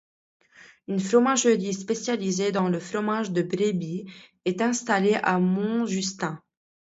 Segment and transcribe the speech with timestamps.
[0.87, 4.09] Une fromagerie, spécialisée dans le fromage de brebis,
[4.45, 6.41] est installée à Montjustin.